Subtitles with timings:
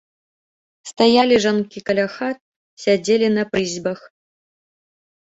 [0.91, 2.37] Стаялі жанкі каля хат,
[2.87, 3.99] сядзелі на прызбах.